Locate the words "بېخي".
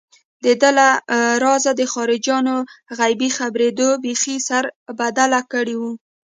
4.03-4.37